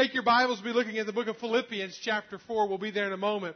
[0.00, 2.68] Take your Bibles, be looking at the book of Philippians, chapter 4.
[2.68, 3.54] We'll be there in a moment.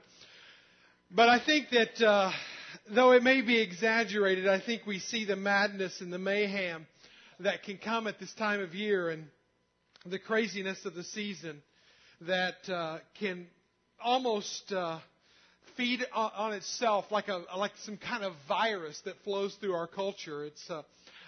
[1.11, 2.33] But I think that, uh,
[2.95, 6.87] though it may be exaggerated, I think we see the madness and the mayhem
[7.41, 9.25] that can come at this time of year and
[10.05, 11.63] the craziness of the season
[12.21, 13.47] that uh, can
[13.99, 14.99] almost uh,
[15.79, 19.87] feed on, on, itself like a like some kind of virus that flows through our
[19.87, 20.45] culture.
[20.45, 20.83] It's uh,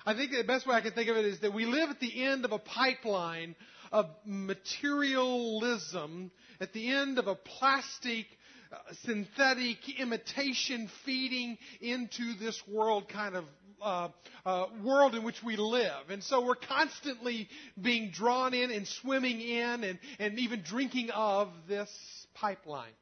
[0.04, 2.00] I think the best way I can think of it is that we live at
[2.00, 3.56] the end of a pipeline
[3.92, 6.30] of materialism,
[6.60, 8.27] at the end of a plastic,
[8.72, 13.44] uh, synthetic imitation feeding into this world kind of
[13.82, 14.08] uh,
[14.44, 16.10] uh, world in which we live.
[16.10, 17.48] And so we're constantly
[17.80, 21.91] being drawn in and swimming in and, and even drinking of this
[22.34, 22.92] pipeline.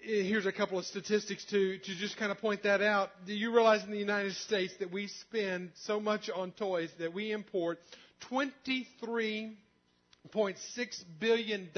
[0.00, 3.10] Here's a couple of statistics to, to just kind of point that out.
[3.26, 7.12] Do you realize in the United States that we spend so much on toys that
[7.12, 7.78] we import
[8.30, 11.70] $23.6 billion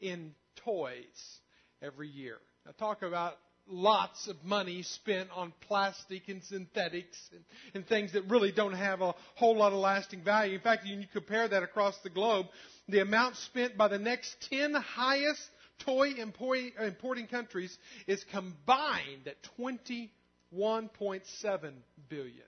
[0.00, 0.34] in
[0.64, 1.38] toys
[1.82, 2.38] every year?
[2.66, 3.34] Now talk about
[3.66, 7.44] lots of money spent on plastic and synthetics and,
[7.74, 10.54] and, things that really don't have a whole lot of lasting value.
[10.54, 12.46] In fact, you compare that across the globe,
[12.88, 15.40] the amount spent by the next 10 highest
[15.80, 21.72] toy importing countries is combined at 21.7
[22.08, 22.44] billion.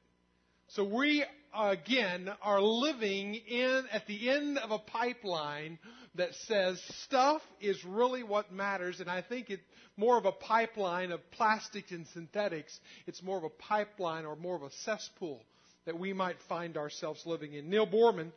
[0.69, 5.78] So we again are living in at the end of a pipeline
[6.17, 9.62] that says stuff is really what matters and I think it's
[9.97, 12.78] more of a pipeline of plastics and synthetics.
[13.06, 15.41] It's more of a pipeline or more of a cesspool
[15.86, 17.70] that we might find ourselves living in.
[17.70, 18.33] Neil Boorman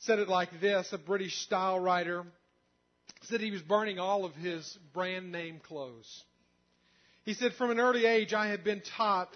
[0.00, 2.24] said it like this, a British style writer
[3.22, 6.24] said he was burning all of his brand name clothes.
[7.24, 9.28] He said, from an early age I had been taught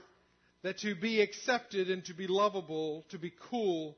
[0.62, 3.96] that to be accepted and to be lovable, to be cool,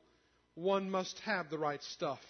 [0.55, 2.21] one must have the right stuff.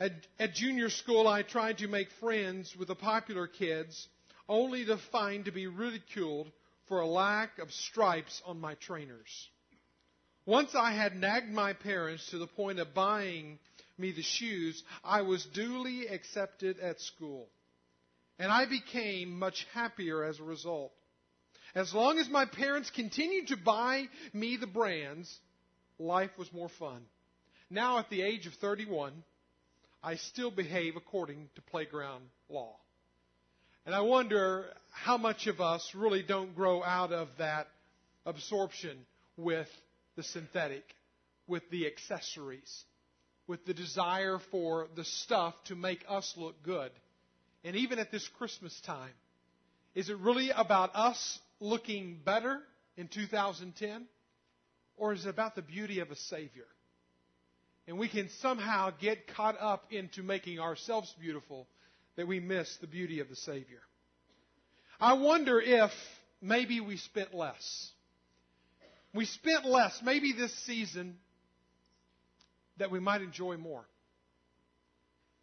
[0.00, 4.08] At, at, junior school, I tried to make friends with the popular kids,
[4.48, 6.50] only to find to be ridiculed
[6.88, 9.48] for a lack of stripes on my trainers.
[10.46, 13.58] Once I had nagged my parents to the point of buying
[13.96, 17.48] me the shoes, I was duly accepted at school.
[18.38, 20.92] And I became much happier as a result.
[21.74, 25.32] As long as my parents continued to buy me the brands,
[25.98, 27.02] life was more fun.
[27.68, 29.12] Now, at the age of 31,
[30.02, 32.76] I still behave according to playground law.
[33.86, 37.66] And I wonder how much of us really don't grow out of that
[38.24, 38.96] absorption
[39.36, 39.68] with
[40.16, 40.84] the synthetic,
[41.48, 42.84] with the accessories,
[43.46, 46.92] with the desire for the stuff to make us look good.
[47.64, 49.12] And even at this Christmas time,
[49.94, 52.60] is it really about us looking better
[52.96, 54.06] in 2010?
[54.96, 56.66] Or is it about the beauty of a Savior?
[57.86, 61.66] And we can somehow get caught up into making ourselves beautiful
[62.16, 63.80] that we miss the beauty of the Savior.
[65.00, 65.90] I wonder if
[66.40, 67.90] maybe we spent less.
[69.12, 71.16] We spent less, maybe this season,
[72.78, 73.84] that we might enjoy more.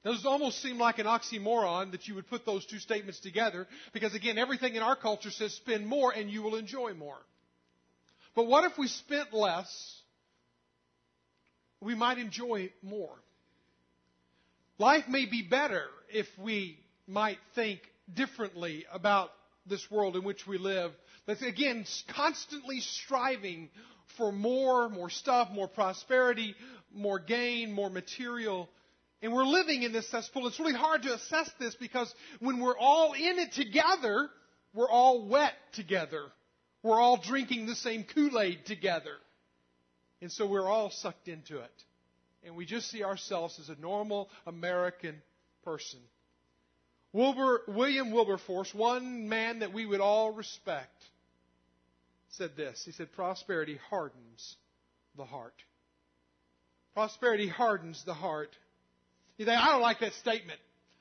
[0.04, 4.16] Those almost seem like an oxymoron that you would put those two statements together because
[4.16, 7.20] again, everything in our culture says spend more and you will enjoy more.
[8.36, 10.02] But what if we spent less?
[11.82, 13.16] We might enjoy more.
[14.80, 19.32] Life may be better if we might think differently about
[19.68, 20.92] this world in which we live.
[21.28, 21.86] That's again
[22.16, 23.70] constantly striving
[24.18, 26.56] for more, more stuff, more prosperity,
[26.92, 28.70] more gain, more material
[29.22, 30.48] and we're living in this cesspool.
[30.48, 34.30] It's really hard to assess this because when we're all in it together,
[34.74, 36.24] we're all wet together.
[36.84, 39.16] We're all drinking the same Kool-Aid together.
[40.22, 41.84] And so we're all sucked into it.
[42.44, 45.22] And we just see ourselves as a normal American
[45.64, 46.00] person.
[47.14, 51.04] Wilbur, William Wilberforce, one man that we would all respect,
[52.30, 52.82] said this.
[52.86, 54.56] He said, prosperity hardens
[55.18, 55.54] the heart.
[56.94, 58.56] Prosperity hardens the heart.
[59.42, 60.60] You think, I don't like that statement.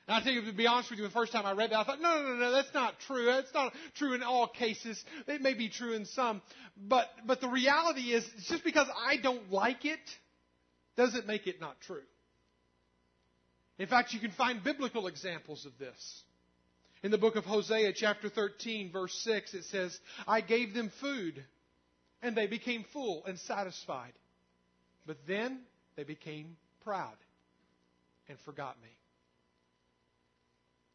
[0.08, 1.84] And I think, to be honest with you, the first time I read that, I
[1.84, 3.26] thought, no, no, no, no, that's not true.
[3.26, 5.04] That's not true in all cases.
[5.28, 6.40] It may be true in some.
[6.88, 10.00] But, but the reality is, just because I don't like it,
[10.96, 12.00] doesn't make it not true.
[13.78, 16.22] In fact, you can find biblical examples of this.
[17.02, 21.44] In the book of Hosea, chapter 13, verse 6, it says, I gave them food,
[22.22, 24.14] and they became full and satisfied.
[25.06, 25.60] But then
[25.94, 27.12] they became proud
[28.30, 28.88] and forgot me.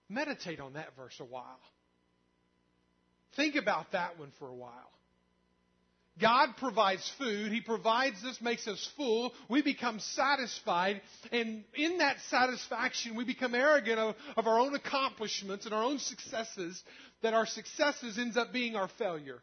[0.09, 1.59] Meditate on that verse a while.
[3.35, 4.71] Think about that one for a while.
[6.19, 7.51] God provides food.
[7.51, 9.33] He provides us, makes us full.
[9.49, 11.01] We become satisfied.
[11.33, 15.99] And in that satisfaction, we become arrogant of, of, our own accomplishments and our own
[15.99, 16.81] successes,
[17.21, 19.41] that our successes ends up being our failure.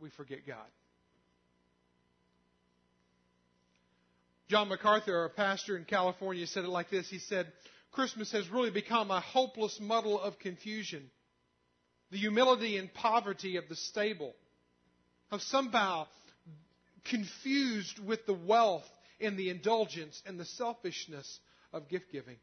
[0.00, 0.66] We forget God.
[4.52, 7.08] John MacArthur, a pastor in California, said it like this.
[7.08, 7.50] He said,
[7.90, 11.10] Christmas has really become a hopeless muddle of confusion.
[12.10, 14.34] The humility and poverty of the stable
[15.30, 16.06] have somehow
[17.06, 18.84] confused with the wealth
[19.22, 21.40] and the indulgence and the selfishness
[21.72, 22.36] of gift giving.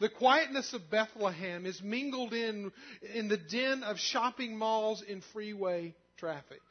[0.00, 2.72] The quietness of Bethlehem is mingled in
[3.14, 6.62] in the din of shopping malls and freeway traffic.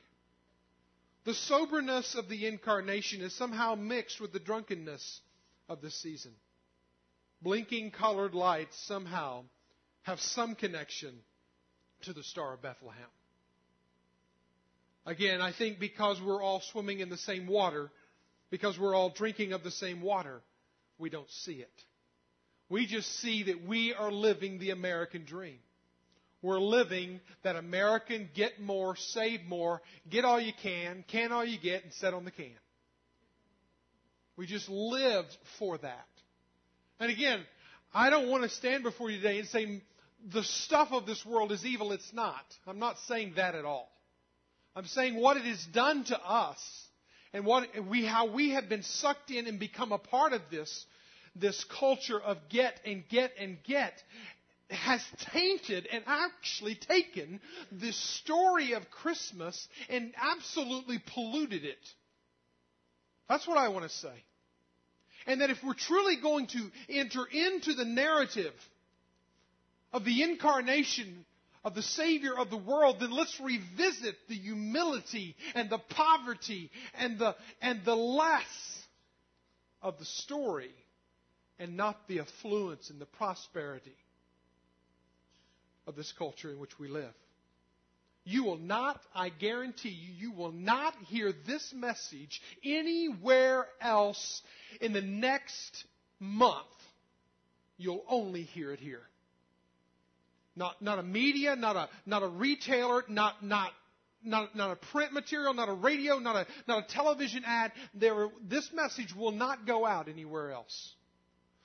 [1.23, 5.21] The soberness of the incarnation is somehow mixed with the drunkenness
[5.69, 6.31] of the season.
[7.41, 9.44] Blinking colored lights somehow
[10.03, 11.13] have some connection
[12.03, 13.07] to the Star of Bethlehem.
[15.06, 17.91] Again, I think because we're all swimming in the same water,
[18.50, 20.41] because we're all drinking of the same water,
[20.97, 21.71] we don't see it.
[22.69, 25.59] We just see that we are living the American dream.
[26.41, 31.59] We're living that American get more, save more, get all you can, can all you
[31.59, 32.51] get, and set on the can.
[34.38, 36.07] We just lived for that.
[36.99, 37.41] And again,
[37.93, 39.81] I don't want to stand before you today and say
[40.31, 41.91] the stuff of this world is evil.
[41.91, 42.43] It's not.
[42.65, 43.91] I'm not saying that at all.
[44.75, 46.59] I'm saying what it has done to us
[47.33, 50.85] and what we, how we have been sucked in and become a part of this,
[51.35, 53.93] this culture of get and get and get
[54.71, 57.39] has tainted and actually taken
[57.71, 61.89] the story of Christmas and absolutely polluted it.
[63.29, 64.23] That's what I want to say.
[65.27, 68.53] And that if we're truly going to enter into the narrative
[69.94, 71.25] of the incarnation
[71.63, 77.19] of the Savior of the world, then let's revisit the humility and the poverty and
[77.19, 78.81] the, and the less
[79.81, 80.71] of the story
[81.59, 83.95] and not the affluence and the prosperity
[85.91, 87.13] of this culture in which we live.
[88.23, 94.41] You will not, I guarantee you, you will not hear this message anywhere else
[94.79, 95.85] in the next
[96.19, 96.65] month.
[97.77, 99.01] You'll only hear it here.
[100.55, 103.71] Not, not a media, not a, not a retailer, not, not,
[104.23, 107.71] not, not a print material, not a radio, not a, not a television ad.
[107.95, 110.93] There, this message will not go out anywhere else.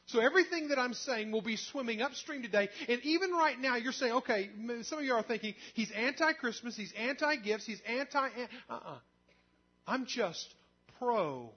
[0.07, 2.69] So everything that I'm saying will be swimming upstream today.
[2.89, 4.51] And even right now, you're saying, okay,
[4.83, 8.19] some of you are thinking, he's anti-Christmas, he's anti-gifts, he's anti...
[8.19, 8.99] Uh, uh-uh.
[9.89, 10.53] I'm just
[10.99, 11.53] pro-Christ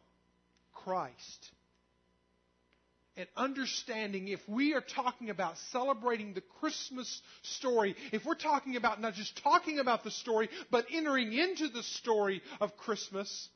[3.20, 9.02] and understanding if we are talking about celebrating the Christmas story, if we're talking about
[9.02, 13.50] not just talking about the story, but entering into the story of Christmas,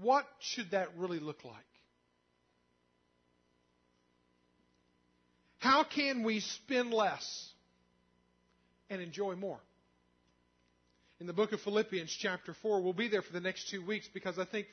[0.00, 1.54] what should that really look like?
[5.64, 7.48] How can we spend less
[8.90, 9.58] and enjoy more?
[11.20, 14.06] In the book of Philippians, chapter 4, we'll be there for the next two weeks
[14.12, 14.66] because I think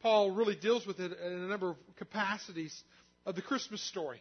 [0.00, 2.76] Paul really deals with it in a number of capacities
[3.24, 4.20] of the Christmas story.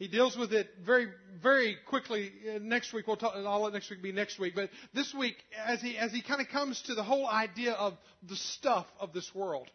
[0.00, 1.06] He deals with it very,
[1.40, 2.32] very quickly.
[2.52, 4.56] Uh, next week, we'll talk, I'll let next week be next week.
[4.56, 7.96] But this week, as he, as he kind of comes to the whole idea of
[8.28, 9.70] the stuff of this world,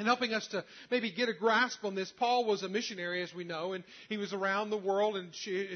[0.00, 2.10] and helping us to maybe get a grasp on this.
[2.18, 5.28] Paul was a missionary, as we know, and he was around the world and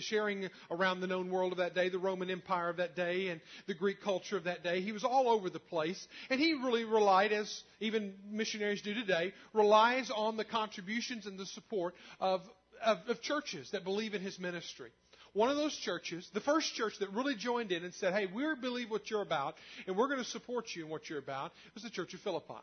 [0.02, 3.42] sharing around the known world of that day, the Roman Empire of that day, and
[3.66, 4.80] the Greek culture of that day.
[4.80, 9.34] He was all over the place, and he really relied, as even missionaries do today,
[9.52, 12.40] relies on the contributions and the support of,
[12.82, 14.90] of, of churches that believe in his ministry
[15.34, 18.44] one of those churches, the first church that really joined in and said, hey, we
[18.60, 19.56] believe what you're about,
[19.88, 22.54] and we're going to support you in what you're about, was the Church of Philippi.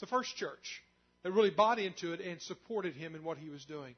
[0.00, 0.82] The first church
[1.22, 3.94] that really bought into it and supported him in what he was doing.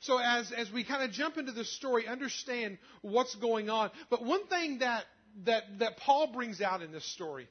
[0.00, 3.90] So as, as we kind of jump into this story, understand what's going on.
[4.10, 5.04] But one thing that,
[5.44, 7.48] that, that Paul brings out in this story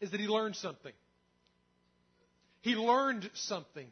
[0.00, 0.92] is that he learned something.
[2.60, 3.86] He learned something.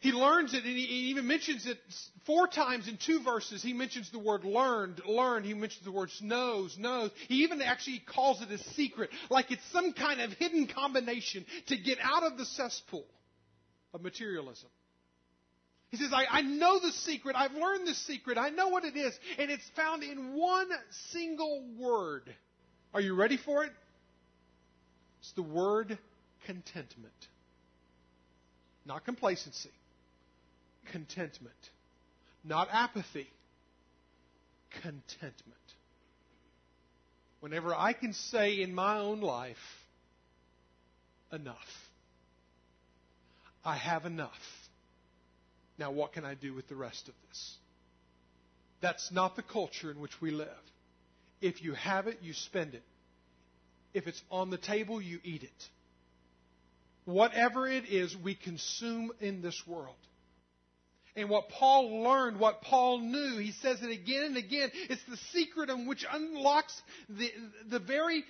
[0.00, 1.78] He learns it, and he even mentions it
[2.24, 3.62] four times in two verses.
[3.62, 5.44] He mentions the word learned, learned.
[5.44, 7.10] He mentions the words knows, knows.
[7.26, 11.76] He even actually calls it a secret, like it's some kind of hidden combination to
[11.76, 13.06] get out of the cesspool
[13.92, 14.68] of materialism.
[15.90, 17.34] He says, I, I know the secret.
[17.34, 18.38] I've learned the secret.
[18.38, 19.18] I know what it is.
[19.38, 20.68] And it's found in one
[21.10, 22.22] single word.
[22.92, 23.72] Are you ready for it?
[25.20, 25.98] It's the word
[26.44, 27.14] contentment.
[28.84, 29.70] Not complacency
[30.92, 31.54] contentment.
[32.44, 33.28] Not apathy,
[34.82, 35.56] contentment.
[37.40, 39.56] whenever I can say in my own life,
[41.32, 41.56] enough.
[43.64, 44.30] I have enough.
[45.78, 47.54] Now, what can I do with the rest of this?
[48.80, 50.48] That's not the culture in which we live.
[51.40, 52.82] If you have it, you spend it.
[53.94, 55.68] If it's on the table, you eat it.
[57.04, 59.96] Whatever it is we consume in this world.
[61.18, 65.16] And what Paul learned, what Paul knew, he says it again and again, it's the
[65.32, 67.28] secret in which unlocks the,
[67.68, 68.22] the very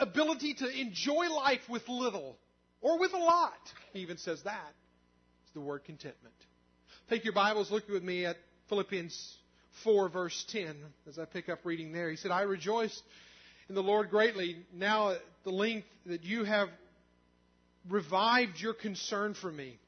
[0.00, 2.36] ability to enjoy life with little
[2.80, 3.52] or with a lot.
[3.92, 4.72] He even says that.
[5.44, 6.34] It's the word contentment.
[7.08, 8.36] Take your Bibles, look with me at
[8.68, 9.36] Philippians
[9.84, 10.74] 4, verse 10,
[11.08, 12.10] as I pick up reading there.
[12.10, 13.00] He said, I rejoice
[13.68, 16.70] in the Lord greatly now at the length that you have
[17.88, 19.78] revived your concern for me.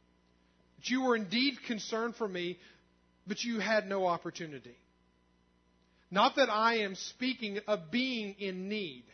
[0.78, 2.58] That you were indeed concerned for me,
[3.26, 4.76] but you had no opportunity.
[6.10, 9.04] Not that I am speaking of being in need.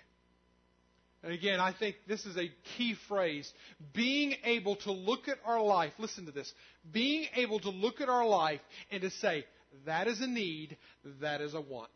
[1.23, 3.51] And again, I think this is a key phrase.
[3.95, 6.53] Being able to look at our life, listen to this.
[6.93, 9.45] Being able to look at our life and to say,
[9.87, 10.77] that is a need,
[11.21, 11.91] that is a want.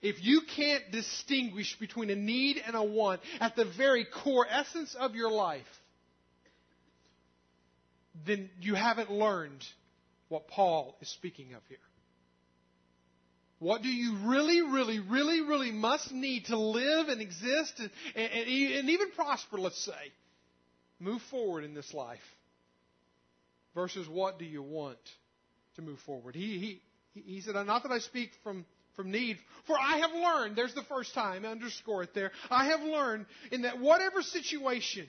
[0.00, 4.94] If you can't distinguish between a need and a want at the very core essence
[4.94, 5.66] of your life,
[8.26, 9.64] then you haven't learned
[10.28, 11.78] what Paul is speaking of here.
[13.60, 18.32] What do you really, really, really, really must need to live and exist and, and,
[18.32, 20.12] and, even prosper, let's say?
[21.00, 22.18] Move forward in this life.
[23.74, 24.98] Versus what do you want
[25.74, 26.36] to move forward?
[26.36, 26.80] He,
[27.14, 30.56] he, he said, uh, Not that I speak from, from need, for I have learned,
[30.56, 32.30] there's the first time, underscore it there.
[32.50, 35.06] I have learned in that whatever situation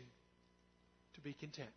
[1.15, 1.69] to be content.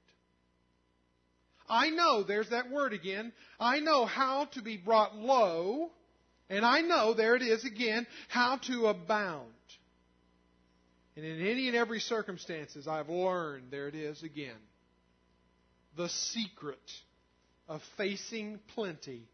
[1.68, 5.90] I know, there's that word again, I know how to be brought low,
[6.50, 9.48] and I know, there it is again, how to abound.
[11.16, 14.56] And in any and every circumstances, I've learned, there it is again,
[15.96, 16.78] the secret
[17.68, 19.28] of facing plenty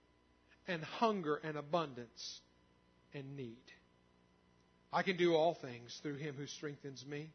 [0.66, 2.40] and hunger and abundance
[3.14, 3.56] and need.
[4.92, 7.30] I can do all things through him who strengthens me.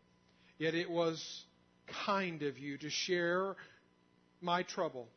[0.58, 1.46] Yet it was
[2.06, 3.56] kind of you to share
[4.44, 5.08] my trouble.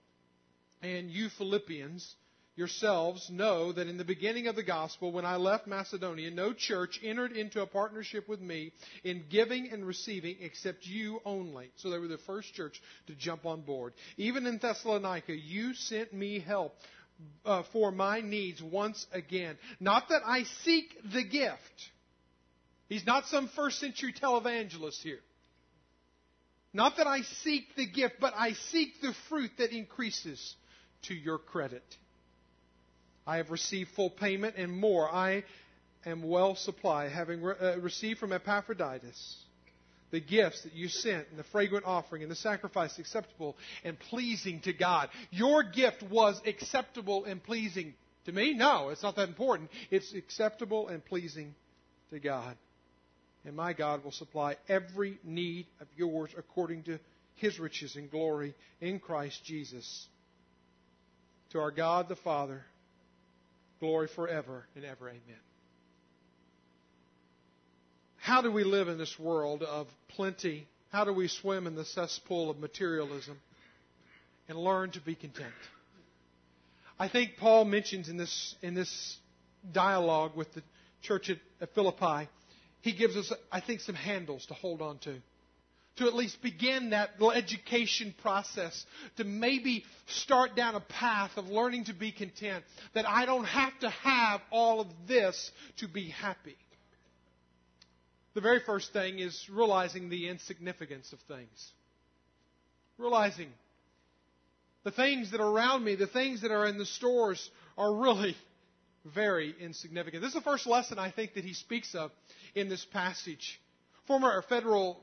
[0.83, 2.15] And you Philippians
[2.57, 6.99] yourselves know that in the beginning of the gospel, when I left Macedonia, no church
[7.03, 8.73] entered into a partnership with me
[9.05, 11.71] in giving and receiving except you only.
[11.77, 13.93] So they were the first church to jump on board.
[14.17, 16.75] Even in Thessalonica, you sent me help
[17.45, 19.59] uh, for my needs once again.
[19.79, 21.91] Not that I seek the gift.
[22.89, 25.21] He's not some first century televangelist here.
[26.77, 30.55] Not that I seek the gift, but I seek the fruit that increases
[31.05, 31.83] to your credit.
[33.27, 35.11] I have received full payment and more.
[35.11, 35.45] I
[36.05, 39.39] am well supplied, having re- uh, received from Epaphroditus
[40.11, 44.61] the gifts that you sent and the fragrant offering and the sacrifice acceptable and pleasing
[44.61, 45.09] to God.
[45.31, 47.95] Your gift was acceptable and pleasing
[48.27, 48.53] to me?
[48.53, 49.71] No, it's not that important.
[49.91, 51.55] It's acceptable and pleasing
[52.11, 52.55] to God
[53.47, 56.99] and my God will supply every need of yours according to
[57.37, 60.09] his riches and glory in Christ Jesus.
[61.51, 62.65] To our God the Father,
[63.79, 65.09] glory forever and ever.
[65.09, 65.21] Amen.
[68.17, 70.67] How do we live in this world of plenty?
[70.91, 73.39] How do we swim in the cesspool of materialism
[74.49, 75.53] and learn to be content?
[76.99, 79.19] I think Paul mentions in this, in this
[79.73, 80.63] dialogue with the
[81.03, 82.29] church at, Philippi
[82.87, 85.17] he gives us, I think, some handles to hold on to.
[85.97, 91.87] To at least begin that education process, to maybe start down a path of learning
[91.87, 92.65] to be content,
[92.95, 96.55] that I don't have to have all of this to be happy.
[98.35, 101.73] The very first thing is realizing the insignificance of things.
[102.99, 103.49] Realizing
[104.85, 108.37] the things that are around me, the things that are in the stores, are really
[109.15, 110.23] very insignificant.
[110.23, 112.11] This is the first lesson I think that he speaks of
[112.55, 113.61] in this passage.
[114.07, 115.01] Former Federal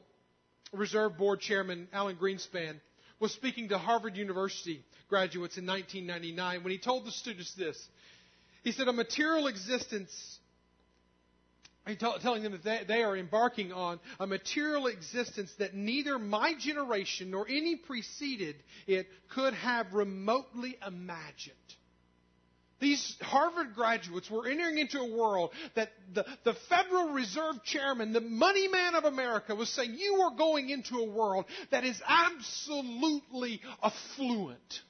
[0.72, 2.80] Reserve Board Chairman Alan Greenspan
[3.20, 7.78] was speaking to Harvard University graduates in 1999 when he told the students this.
[8.64, 10.40] He said, A material existence,
[11.86, 16.18] he t- telling them that they, they are embarking on a material existence that neither
[16.18, 18.56] my generation nor any preceded
[18.88, 21.56] it could have remotely imagined.
[22.80, 28.22] These Harvard graduates were entering into a world that the, the Federal Reserve Chairman, the
[28.22, 33.62] money man of America, was saying, You are going into a world that is absolutely
[33.82, 34.82] affluent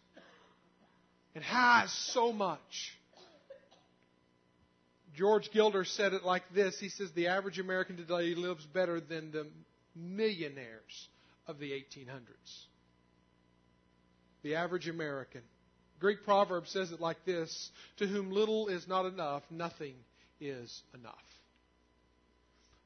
[1.35, 2.97] and has so much.
[5.15, 6.79] George Gilder said it like this.
[6.79, 9.47] He says the average American today lives better than the
[9.95, 11.07] millionaires
[11.47, 12.65] of the 1800s.
[14.41, 15.41] The average American.
[16.03, 19.95] Greek proverb says it like this To whom little is not enough, nothing
[20.41, 21.15] is enough.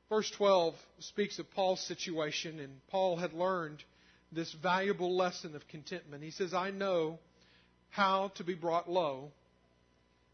[0.07, 3.83] Verse 12 speaks of Paul's situation, and Paul had learned
[4.31, 6.21] this valuable lesson of contentment.
[6.21, 7.17] He says, I know
[7.89, 9.31] how to be brought low,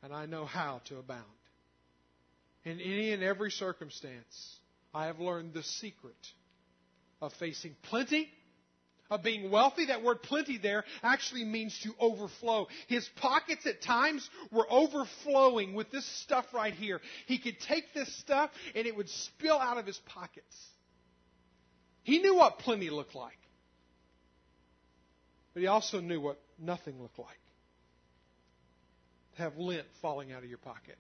[0.04, 1.24] and I know how to abound.
[2.66, 4.58] In any and every circumstance,
[4.94, 6.18] I have learned the secret
[7.22, 8.30] of facing plenty,
[9.10, 9.86] of being wealthy.
[9.86, 12.68] That word plenty there actually means to overflow.
[12.88, 17.02] His pockets at times were overflowing with this stuff right here.
[17.26, 20.56] He could take this stuff and it would spill out of his pockets.
[22.04, 23.38] He knew what plenty looked like.
[25.54, 27.40] But he also knew what nothing looked like.
[29.38, 30.98] Have lint falling out of your pocket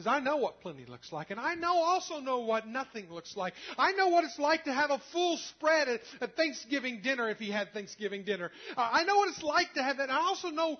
[0.00, 3.36] says, I know what plenty looks like, and I know also know what nothing looks
[3.36, 3.54] like.
[3.78, 7.38] I know what it's like to have a full spread at, at Thanksgiving dinner if
[7.38, 8.50] he had Thanksgiving dinner.
[8.76, 10.10] Uh, I know what it's like to have that.
[10.10, 10.78] I also know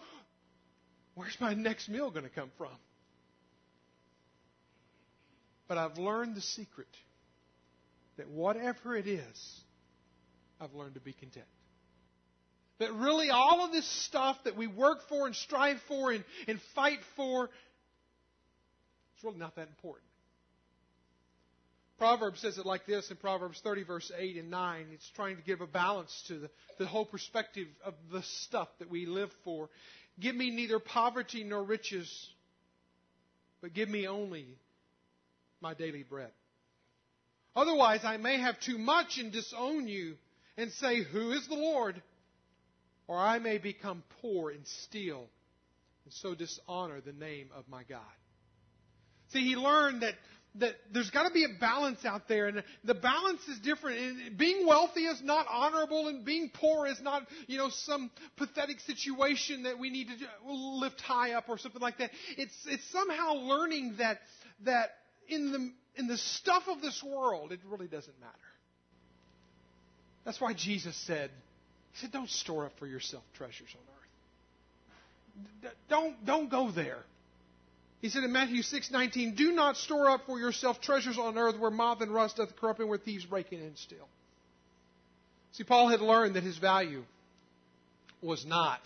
[1.15, 2.73] where's my next meal going to come from.
[5.69, 6.89] But I've learned the secret
[8.17, 9.61] that whatever it is,
[10.61, 11.47] I've learned to be content.
[12.81, 16.59] That really all of this stuff that we work for and strive for and, and
[16.75, 17.51] fight for
[19.21, 20.07] it's really not that important.
[21.99, 24.87] Proverbs says it like this in Proverbs 30, verse 8 and 9.
[24.95, 28.89] It's trying to give a balance to the, the whole perspective of the stuff that
[28.89, 29.69] we live for.
[30.19, 32.31] Give me neither poverty nor riches,
[33.61, 34.47] but give me only
[35.61, 36.31] my daily bread.
[37.55, 40.15] Otherwise, I may have too much and disown you
[40.57, 42.01] and say, Who is the Lord?
[43.07, 45.27] Or I may become poor and steal
[46.07, 48.01] and so dishonor the name of my God.
[49.33, 50.15] See, he learned that
[50.57, 54.37] that there's got to be a balance out there, and the balance is different.
[54.37, 59.63] being wealthy is not honorable, and being poor is not, you know, some pathetic situation
[59.63, 62.11] that we need to lift high up or something like that.
[62.37, 64.19] It's it's somehow learning that
[64.65, 64.91] that
[65.29, 68.35] in the in the stuff of this world, it really doesn't matter.
[70.25, 71.31] That's why Jesus said,
[71.93, 73.83] He said, "Don't store up for yourself treasures on
[75.65, 75.75] earth.
[75.89, 77.05] Don't don't go there."
[78.01, 81.71] He said in Matthew 6:19, "Do not store up for yourself treasures on earth where
[81.71, 84.09] moth and rust doth corrupt and where thieves break in and steal."
[85.53, 87.05] See, Paul had learned that his value
[88.23, 88.81] was not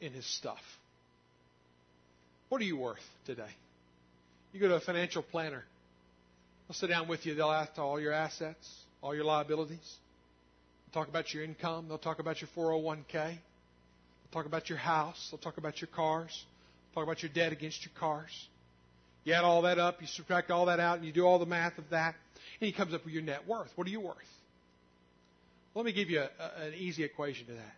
[0.00, 0.62] in his stuff.
[2.48, 3.50] What are you worth today?
[4.52, 5.64] You go to a financial planner.
[6.68, 7.34] They'll sit down with you.
[7.34, 9.96] They'll ask all your assets, all your liabilities.
[10.86, 11.88] They'll talk about your income.
[11.88, 13.12] They'll talk about your 401k.
[13.12, 13.38] They'll
[14.32, 15.28] talk about your house.
[15.30, 16.44] They'll talk about your cars.
[16.96, 18.48] Talk about your debt against your cars.
[19.24, 21.44] You add all that up, you subtract all that out, and you do all the
[21.44, 22.14] math of that,
[22.58, 23.70] and he comes up with your net worth.
[23.76, 24.16] What are you worth?
[25.74, 27.74] Let me give you a, a, an easy equation to that.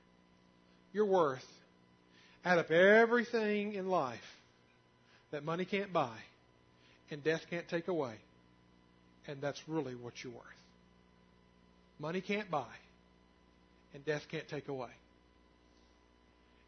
[0.93, 1.45] Your worth,
[2.45, 4.21] add up everything in life
[5.33, 6.17] that money can't buy
[7.11, 8.15] and death can't take away,
[9.27, 10.45] and that's really what you're worth.
[11.99, 12.73] Money can't buy,
[13.95, 14.91] and death can't take away.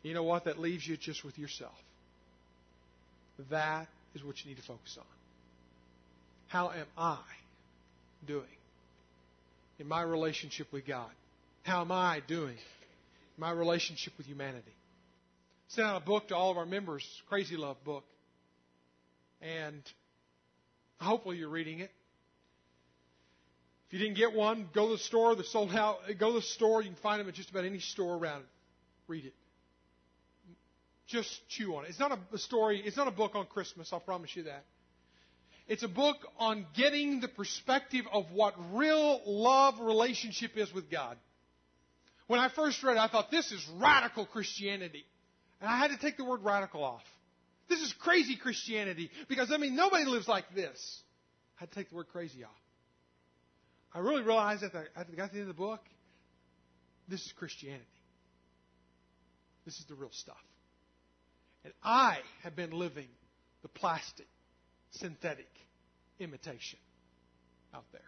[0.03, 0.47] You know what?
[0.47, 1.79] That leaves you just with yourself.
[3.50, 5.07] That is what you need to focus on.
[6.48, 7.18] How am I
[8.26, 8.44] doing
[9.79, 11.11] in my relationship with God?
[11.62, 14.74] How am I doing in my relationship with humanity?
[15.68, 18.05] Sent out a book to all of our members, Crazy Love book.
[19.40, 19.83] And
[21.00, 21.90] hopefully you're reading it.
[23.87, 25.35] If you didn't get one, go to the store.
[25.35, 25.98] They're sold out.
[26.18, 26.83] Go to the store.
[26.83, 28.44] You can find them at just about any store around.
[29.09, 29.35] Read it
[31.11, 31.90] just chew on it.
[31.90, 34.64] It's not a story, it's not a book on Christmas, I'll promise you that.
[35.68, 41.16] It's a book on getting the perspective of what real love relationship is with God.
[42.27, 45.05] When I first read it, I thought this is radical Christianity.
[45.61, 47.03] And I had to take the word radical off.
[47.68, 51.03] This is crazy Christianity because, I mean, nobody lives like this.
[51.57, 52.51] I had to take the word crazy off.
[53.94, 55.81] I really realized that the end of the book,
[57.09, 57.85] this is Christianity.
[59.64, 60.37] This is the real stuff.
[61.64, 63.09] And I have been living
[63.62, 64.27] the plastic,
[64.90, 65.49] synthetic
[66.18, 66.79] imitation
[67.75, 68.01] out there.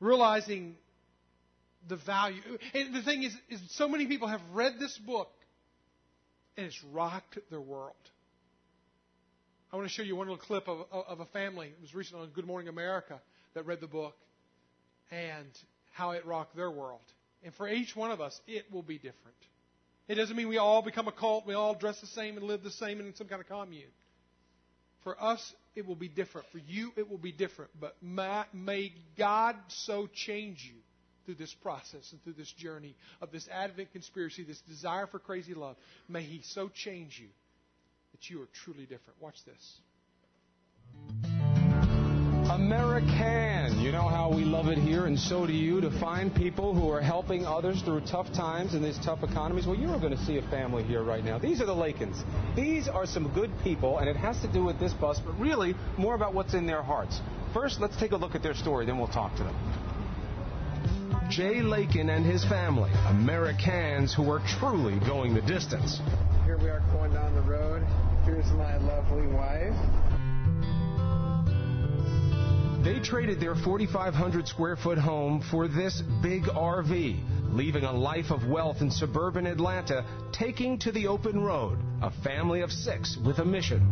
[0.00, 0.76] Realizing
[1.88, 2.40] the value.
[2.74, 5.30] And the thing is, is so many people have read this book
[6.56, 7.94] and it's rocked their world.
[9.72, 11.66] I want to show you one little clip of, of a family.
[11.66, 13.20] It was recently on Good Morning America
[13.54, 14.16] that read the book
[15.10, 15.48] and
[15.92, 17.00] how it rocked their world.
[17.42, 19.36] And for each one of us, it will be different.
[20.08, 22.62] It doesn't mean we all become a cult, we all dress the same and live
[22.62, 23.90] the same in some kind of commune.
[25.02, 26.46] For us, it will be different.
[26.50, 27.70] For you, it will be different.
[27.80, 30.80] But may God so change you
[31.24, 35.54] through this process and through this journey of this Advent conspiracy, this desire for crazy
[35.54, 35.76] love.
[36.08, 37.28] May He so change you
[38.12, 39.20] that you are truly different.
[39.20, 41.35] Watch this.
[42.50, 43.80] American.
[43.80, 46.88] You know how we love it here, and so do you, to find people who
[46.90, 49.66] are helping others through tough times in these tough economies.
[49.66, 51.38] Well, you are going to see a family here right now.
[51.38, 52.22] These are the Lakins.
[52.54, 55.74] These are some good people, and it has to do with this bus, but really
[55.98, 57.20] more about what's in their hearts.
[57.52, 59.56] First, let's take a look at their story, then we'll talk to them.
[61.28, 66.00] Jay Lakin and his family, Americans who are truly going the distance.
[66.44, 67.82] Here we are going down the road.
[68.24, 69.74] Here's my lovely wife.
[72.86, 77.18] They traded their 4,500 square foot home for this big RV,
[77.52, 82.60] leaving a life of wealth in suburban Atlanta, taking to the open road, a family
[82.60, 83.82] of six with a mission.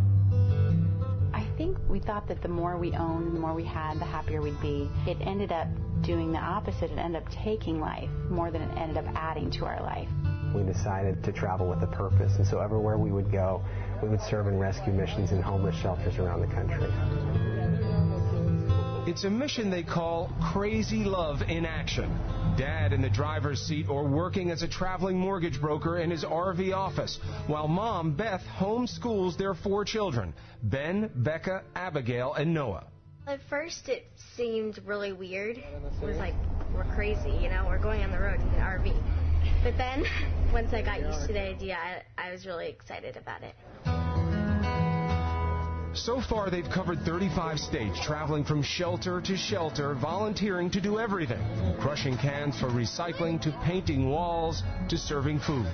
[1.34, 4.40] I think we thought that the more we owned, the more we had, the happier
[4.40, 4.88] we'd be.
[5.08, 5.66] It ended up
[6.02, 6.92] doing the opposite.
[6.92, 10.08] It ended up taking life more than it ended up adding to our life.
[10.54, 13.60] We decided to travel with a purpose, and so everywhere we would go,
[14.00, 17.53] we would serve in rescue missions in homeless shelters around the country.
[19.06, 22.08] It's a mission they call Crazy Love in Action.
[22.56, 26.74] Dad in the driver's seat or working as a traveling mortgage broker in his RV
[26.74, 32.86] office, while mom, Beth, homeschools their four children Ben, Becca, Abigail, and Noah.
[33.26, 34.06] At first, it
[34.38, 35.58] seemed really weird.
[35.58, 36.34] It was like,
[36.74, 39.62] we're crazy, you know, we're going on the road in an RV.
[39.62, 40.04] But then,
[40.54, 43.54] once I got used to the idea, I, I was really excited about it.
[45.94, 51.38] So far, they've covered 35 states, traveling from shelter to shelter, volunteering to do everything
[51.80, 55.66] crushing cans for recycling to painting walls to serving food.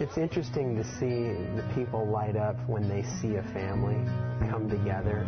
[0.00, 3.96] It's interesting to see the people light up when they see a family
[4.50, 5.26] come together.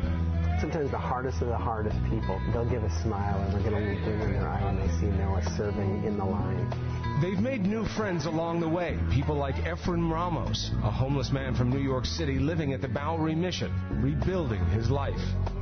[0.60, 3.92] Sometimes the hardest of the hardest people, they'll give a smile and they're going to
[3.92, 7.01] look in their eye when they see Noah serving in the line.
[7.22, 8.98] They've made new friends along the way.
[9.12, 13.36] People like Efren Ramos, a homeless man from New York City living at the Bowery
[13.36, 13.70] Mission,
[14.02, 15.20] rebuilding his life.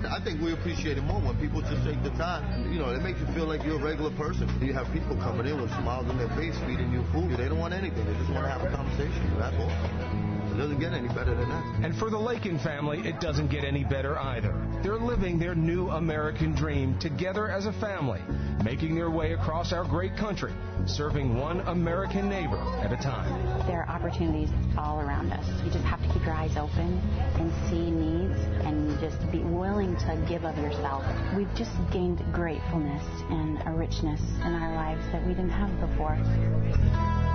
[0.08, 2.72] I think we appreciate it more when people just take the time.
[2.72, 4.48] You know, it makes you feel like you're a regular person.
[4.64, 7.36] You have people coming in with smiles on their face, feeding you food.
[7.36, 8.06] They don't want anything.
[8.06, 9.36] They just want to have a conversation.
[9.38, 10.29] That's all.
[10.60, 11.64] It doesn't get any better than that.
[11.86, 14.54] And for the Lakin family, it doesn't get any better either.
[14.82, 18.20] They're living their new American dream together as a family,
[18.62, 20.52] making their way across our great country,
[20.84, 23.66] serving one American neighbor at a time.
[23.66, 25.46] There are opportunities all around us.
[25.64, 27.00] You just have to keep your eyes open
[27.40, 31.02] and see needs and just be willing to give of yourself.
[31.34, 37.29] We've just gained gratefulness and a richness in our lives that we didn't have before.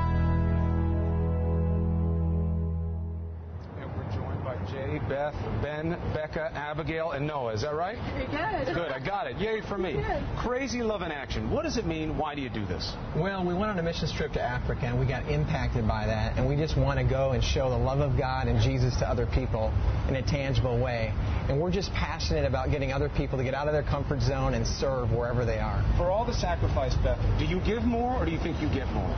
[4.76, 7.54] Jay, Beth, Ben, Becca, Abigail, and Noah.
[7.54, 7.98] Is that right?
[8.30, 8.76] Good.
[8.76, 8.92] Good.
[8.92, 9.38] I got it.
[9.38, 10.04] Yay for me.
[10.40, 11.50] Crazy love in action.
[11.50, 12.18] What does it mean?
[12.18, 12.94] Why do you do this?
[13.16, 16.38] Well, we went on a mission trip to Africa and we got impacted by that,
[16.38, 19.08] and we just want to go and show the love of God and Jesus to
[19.08, 19.72] other people
[20.10, 21.14] in a tangible way.
[21.48, 24.56] And we're just passionate about getting other people to get out of their comfort zone
[24.56, 25.86] and serve wherever they are.
[25.96, 28.92] For all the sacrifice, Beth, do you give more or do you think you get
[28.92, 29.16] more?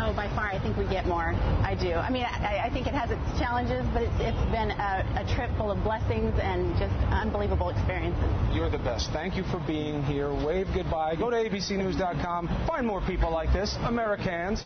[0.00, 1.34] Oh, by far, I think we get more.
[1.60, 1.92] I do.
[1.92, 5.34] I mean, I, I think it has its challenges, but it's, it's been a, a
[5.34, 8.24] trip full of blessings and just unbelievable experiences.
[8.54, 9.10] You're the best.
[9.12, 10.32] Thank you for being here.
[10.32, 11.16] Wave goodbye.
[11.16, 12.66] Go to abcnews.com.
[12.66, 14.64] Find more people like this, Americans.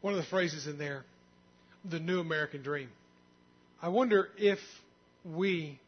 [0.00, 1.04] One of the phrases in there,
[1.84, 2.88] the new American dream.
[3.82, 4.58] I wonder if
[5.24, 5.78] we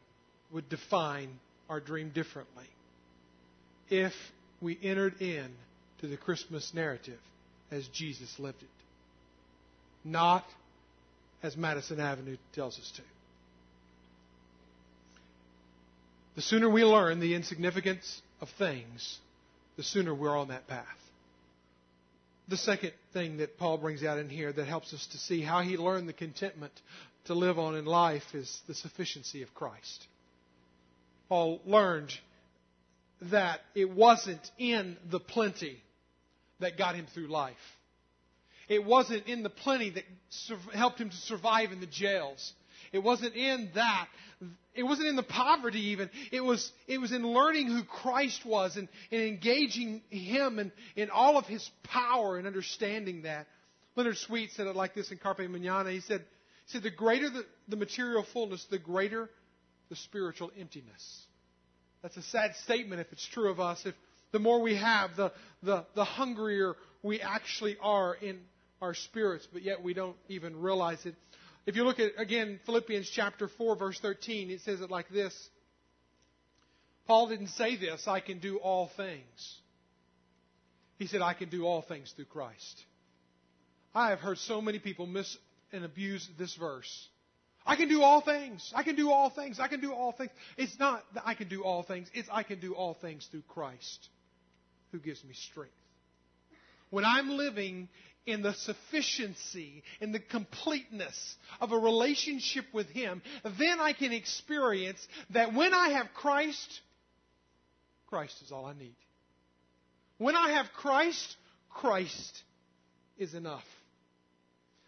[0.52, 1.30] would define
[1.68, 2.66] our dream differently
[3.88, 4.12] if
[4.60, 5.48] we entered in
[6.00, 7.18] to the Christmas narrative
[7.70, 8.68] as Jesus lived it,
[10.04, 10.44] not
[11.42, 13.02] as Madison Avenue tells us to.
[16.34, 19.18] The sooner we learn the insignificance of things,
[19.76, 20.86] the sooner we're on that path.
[22.48, 25.60] The second thing that Paul brings out in here that helps us to see how
[25.62, 26.72] he learned the contentment
[27.26, 30.06] to live on in life is the sufficiency of Christ.
[31.28, 32.12] Paul learned
[33.30, 35.80] that it wasn't in the plenty
[36.60, 37.54] that got him through life.
[38.68, 40.04] It wasn't in the plenty that
[40.72, 42.52] helped him to survive in the jails.
[42.92, 44.08] It wasn't in that.
[44.74, 46.10] It wasn't in the poverty even.
[46.30, 51.10] It was, it was in learning who Christ was and, and engaging Him and in
[51.10, 53.46] all of His power and understanding that.
[53.96, 55.90] Leonard Sweet said it like this in Carpe Manana.
[55.90, 56.20] He said,
[56.66, 59.28] he said the greater the, the material fullness, the greater
[59.90, 61.26] the spiritual emptiness.
[62.02, 63.82] That's a sad statement if it's true of us.
[63.84, 63.94] If
[64.32, 68.40] the more we have, the, the, the hungrier we actually are in
[68.82, 71.14] our spirits, but yet we don't even realize it.
[71.64, 75.32] If you look at, again, Philippians chapter 4, verse 13, it says it like this
[77.06, 79.60] Paul didn't say this, I can do all things.
[80.98, 82.84] He said, I can do all things through Christ.
[83.94, 85.36] I have heard so many people miss
[85.72, 87.08] and abuse this verse.
[87.66, 88.72] I can do all things.
[88.74, 89.60] I can do all things.
[89.60, 90.30] I can do all things.
[90.56, 92.08] It's not that I can do all things.
[92.14, 94.08] It's I can do all things through Christ
[94.90, 95.72] who gives me strength.
[96.90, 97.88] When I'm living
[98.26, 103.22] in the sufficiency, in the completeness of a relationship with Him,
[103.58, 106.80] then I can experience that when I have Christ,
[108.06, 108.94] Christ is all I need.
[110.18, 111.36] When I have Christ,
[111.70, 112.42] Christ
[113.18, 113.64] is enough.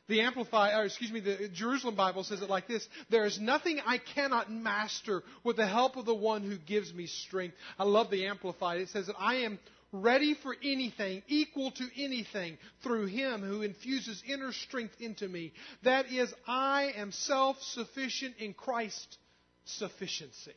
[0.07, 3.81] The Amplified, or excuse me, the Jerusalem Bible says it like this There is nothing
[3.87, 7.57] I cannot master with the help of the one who gives me strength.
[7.79, 8.81] I love the Amplified.
[8.81, 9.59] It says that I am
[9.95, 15.53] ready for anything, equal to anything, through Him who infuses inner strength into me.
[15.85, 19.17] That is, I am self sufficient in Christ's
[19.65, 20.55] sufficiency.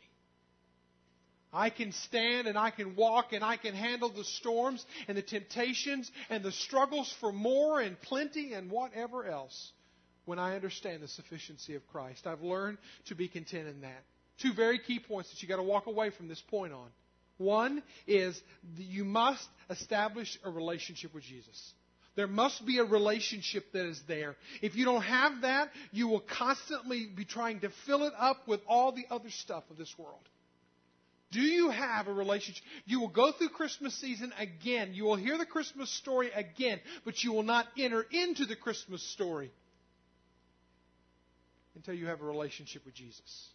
[1.54, 5.22] I can stand and I can walk and I can handle the storms and the
[5.22, 9.72] temptations and the struggles for more and plenty and whatever else
[10.26, 12.28] when I understand the sufficiency of Christ.
[12.28, 14.04] I've learned to be content in that.
[14.42, 16.90] Two very key points that you've got to walk away from this point on.
[17.38, 18.40] One is
[18.78, 21.74] you must establish a relationship with Jesus.
[22.16, 24.36] There must be a relationship that is there.
[24.64, 28.60] If you don't have that, you will constantly be trying to fill it up with
[28.68, 30.28] all the other stuff of this world.
[31.32, 32.64] Do you have a relationship?
[32.86, 34.94] You will go through Christmas season again.
[34.94, 39.04] You will hear the Christmas story again, but you will not enter into the Christmas
[39.12, 39.52] story
[41.76, 43.50] until you have a relationship with Jesus.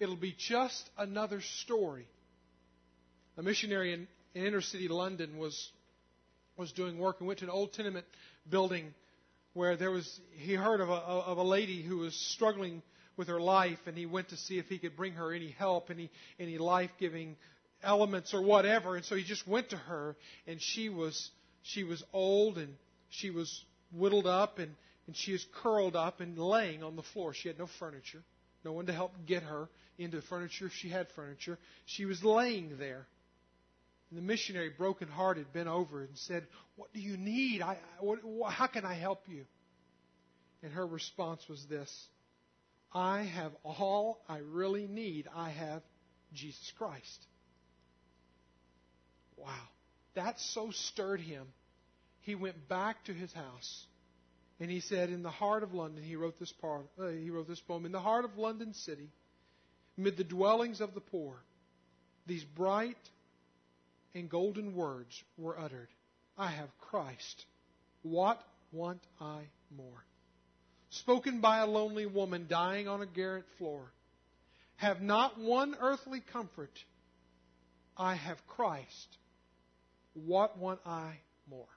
[0.00, 2.08] It'll be just another story
[3.36, 5.70] a missionary in, in inner city London was
[6.56, 8.06] was doing work and went to an old tenement
[8.48, 8.92] building
[9.54, 12.82] where there was he heard of a of a lady who was struggling
[13.16, 15.90] with her life and he went to see if he could bring her any help
[15.90, 17.36] any any life-giving
[17.82, 18.96] elements or whatever.
[18.96, 20.16] And so he just went to her
[20.46, 21.30] and she was
[21.62, 22.74] she was old and
[23.08, 24.74] she was whittled up and
[25.06, 27.34] and she is curled up and laying on the floor.
[27.34, 28.22] She had no furniture
[28.64, 29.68] no one to help get her
[29.98, 30.66] into furniture.
[30.66, 31.58] If she had furniture.
[31.86, 33.06] She was laying there
[34.12, 36.46] and the missionary, broken-hearted, bent over and said,
[36.76, 37.62] "What do you need?
[37.62, 38.18] I, what,
[38.52, 39.46] how can I help you?"
[40.62, 41.90] And her response was this:
[42.92, 45.28] "I have all I really need.
[45.34, 45.82] I have
[46.34, 47.26] Jesus Christ."
[49.38, 49.68] Wow,
[50.14, 51.46] that so stirred him.
[52.20, 53.86] He went back to his house,
[54.60, 56.84] and he said, "In the heart of London," he wrote this part.
[57.00, 57.86] Uh, he wrote this poem.
[57.86, 59.08] In the heart of London city,
[59.96, 61.42] amid the dwellings of the poor,
[62.26, 62.98] these bright
[64.14, 65.88] and golden words were uttered
[66.36, 67.44] I have Christ.
[68.02, 68.40] What
[68.72, 69.42] want I
[69.76, 70.04] more?
[70.90, 73.92] Spoken by a lonely woman dying on a garret floor.
[74.76, 76.72] Have not one earthly comfort.
[77.96, 79.16] I have Christ.
[80.14, 81.68] What want I more?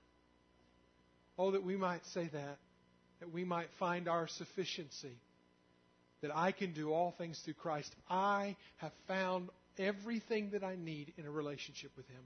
[1.37, 2.57] Oh, that we might say that,
[3.19, 5.17] that we might find our sufficiency,
[6.21, 7.93] that I can do all things through Christ.
[8.09, 12.21] I have found everything that I need in a relationship with Him.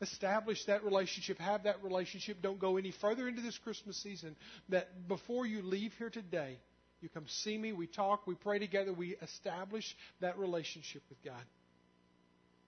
[0.00, 2.42] Establish that relationship, have that relationship.
[2.42, 4.34] Don't go any further into this Christmas season.
[4.68, 6.58] That before you leave here today,
[7.00, 11.42] you come see me, we talk, we pray together, we establish that relationship with God.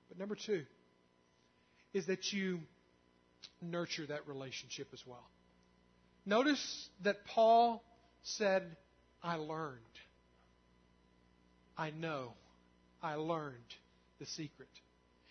[0.08, 0.64] But number two
[1.92, 2.60] is that you
[3.62, 5.24] nurture that relationship as well.
[6.26, 7.82] Notice that Paul
[8.22, 8.76] said,
[9.22, 9.80] I learned.
[11.76, 12.32] I know.
[13.04, 13.54] I learned
[14.18, 14.68] the secret.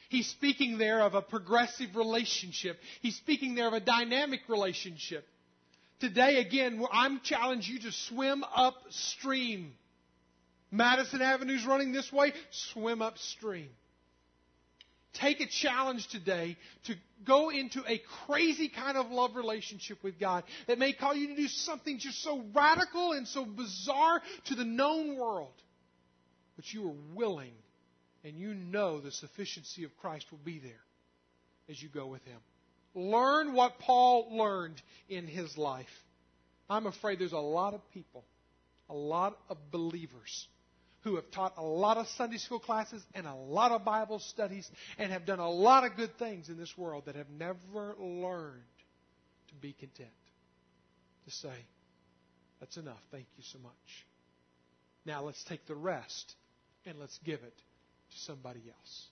[0.10, 2.78] He's speaking there of a progressive relationship.
[3.02, 5.26] He's speaking there of a dynamic relationship.
[6.00, 9.74] Today, again, I'm challenging you to swim upstream.
[10.70, 13.70] Madison Avenue's running this way, swim upstream.
[15.14, 20.44] Take a challenge today to go into a crazy kind of love relationship with God
[20.68, 24.66] that may call you to do something just so radical and so bizarre to the
[24.66, 25.54] known world.
[26.56, 27.54] But you are willing
[28.24, 30.84] and you know the sufficiency of Christ will be there
[31.70, 32.40] as you go with Him.
[32.96, 35.88] Learn what Paul learned in his life.
[36.70, 38.24] I'm afraid there's a lot of people,
[38.90, 40.48] a lot of believers
[41.02, 44.70] who have taught a lot of Sunday school classes and a lot of Bible studies
[44.98, 48.62] and have done a lot of good things in this world that have never learned
[49.50, 50.10] to be content.
[51.26, 51.56] To say,
[52.60, 53.02] that's enough.
[53.12, 54.06] Thank you so much.
[55.06, 56.36] Now let's take the rest
[56.86, 57.54] and let's give it
[58.14, 59.08] to somebody else.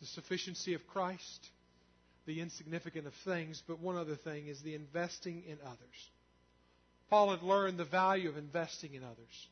[0.00, 1.48] The sufficiency of Christ,
[2.26, 6.10] the insignificant of things, but one other thing is the investing in others.
[7.10, 9.48] Paul had learned the value of investing in others.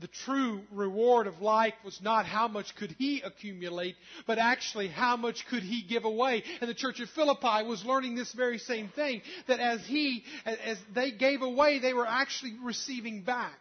[0.00, 3.94] The true reward of life was not how much could he accumulate,
[4.26, 6.42] but actually how much could he give away.
[6.60, 10.76] And the church of Philippi was learning this very same thing, that as he, as
[10.92, 13.60] they gave away, they were actually receiving back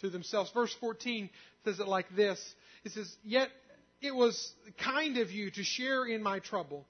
[0.00, 0.50] to themselves.
[0.52, 1.28] Verse 14
[1.66, 2.40] says it like this.
[2.84, 3.48] It says, Yet
[4.00, 6.86] it was kind of you to share in my trouble,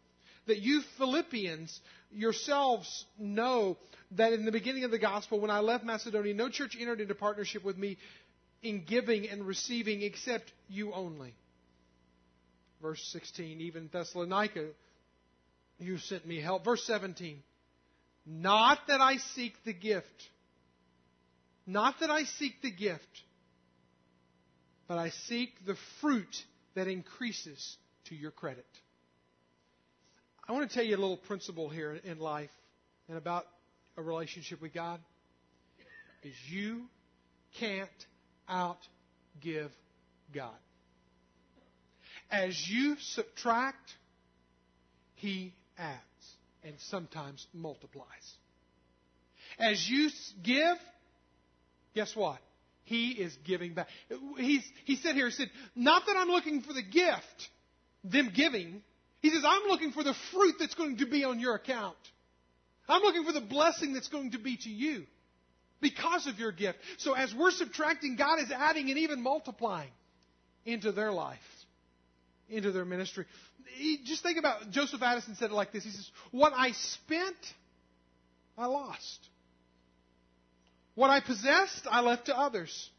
[0.46, 1.80] that you Philippians
[2.12, 3.76] yourselves know
[4.12, 7.14] that in the beginning of the gospel, when I left Macedonia, no church entered into
[7.14, 7.96] partnership with me
[8.62, 11.34] in giving and receiving except you only.
[12.82, 14.66] Verse 16, even Thessalonica,
[15.78, 16.64] you sent me help.
[16.64, 17.42] Verse 17,
[18.26, 20.28] not that I seek the gift,
[21.66, 23.22] not that I seek the gift,
[24.88, 26.44] but I seek the fruit
[26.74, 28.66] that increases to your credit.
[30.48, 32.50] I want to tell you a little principle here in life
[33.08, 33.46] and about
[33.96, 35.00] a relationship with God
[36.22, 36.82] is you
[37.58, 37.90] can't
[38.48, 39.70] outgive
[40.32, 40.54] God.
[42.30, 43.90] As you subtract,
[45.14, 46.00] He adds
[46.64, 48.06] and sometimes multiplies.
[49.58, 50.10] As you
[50.42, 50.76] give,
[51.94, 52.38] guess what?
[52.86, 53.88] He is giving back.
[54.38, 57.48] He's, he said here, he said, not that I'm looking for the gift,
[58.04, 58.80] them giving.
[59.20, 61.96] He says, I'm looking for the fruit that's going to be on your account.
[62.88, 65.04] I'm looking for the blessing that's going to be to you
[65.80, 66.78] because of your gift.
[66.98, 69.90] So as we're subtracting, God is adding and even multiplying
[70.64, 71.38] into their life,
[72.48, 73.26] into their ministry.
[74.04, 75.82] Just think about Joseph Addison said it like this.
[75.82, 77.36] He says, What I spent,
[78.56, 79.28] I lost.
[80.96, 82.90] What I possessed, I left to others.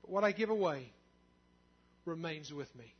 [0.00, 0.90] But what I give away
[2.04, 2.92] remains with me.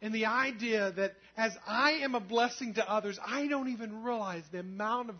[0.00, 4.42] And the idea that as I am a blessing to others, I don't even realize
[4.52, 5.16] the amount of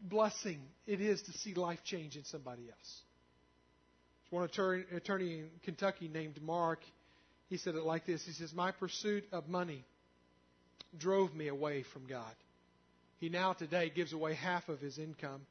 [0.00, 3.00] blessing it is to see life change in somebody else.
[4.30, 6.80] There's one attorney in Kentucky named Mark.
[7.48, 9.84] He said it like this He says, My pursuit of money
[10.98, 12.34] drove me away from God.
[13.18, 15.42] He now today gives away half of his income.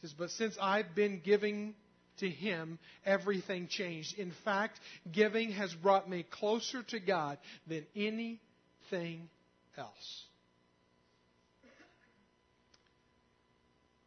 [0.00, 1.74] He says, But since I've been giving
[2.18, 4.18] to Him, everything changed.
[4.18, 4.78] In fact,
[5.10, 9.28] giving has brought me closer to God than anything
[9.76, 10.24] else.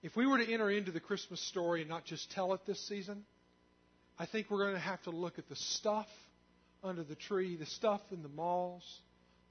[0.03, 2.79] If we were to enter into the Christmas story and not just tell it this
[2.87, 3.23] season,
[4.17, 6.07] I think we're going to have to look at the stuff
[6.83, 8.83] under the tree, the stuff in the malls,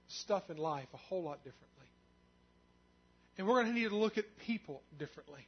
[0.08, 1.86] stuff in life a whole lot differently.
[3.38, 5.46] And we're going to need to look at people differently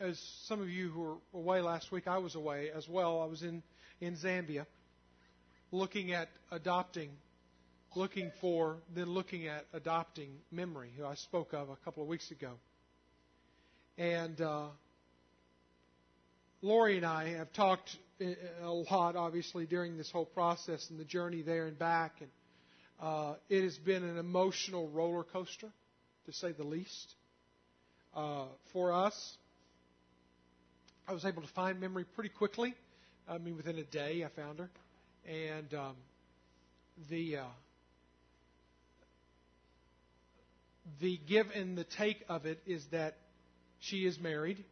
[0.00, 3.22] as some of you who were away last week, I was away as well.
[3.22, 3.62] I was in,
[4.00, 4.66] in Zambia
[5.70, 7.10] looking at adopting,
[7.94, 12.30] looking for, then looking at adopting Memory, who I spoke of a couple of weeks
[12.30, 12.52] ago.
[13.96, 14.66] And uh,
[16.62, 21.42] Lori and I have talked a lot, obviously, during this whole process and the journey
[21.42, 22.14] there and back.
[22.20, 22.30] And
[23.00, 25.70] uh, it has been an emotional roller coaster,
[26.26, 27.14] to say the least,
[28.14, 29.36] uh, for us.
[31.06, 32.74] I was able to find Memory pretty quickly.
[33.28, 34.70] I mean, within a day, I found her,
[35.26, 35.96] and um,
[37.10, 37.44] the uh,
[41.00, 43.16] the give and the take of it is that
[43.80, 44.62] she is married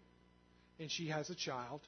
[0.78, 1.80] and she has a child,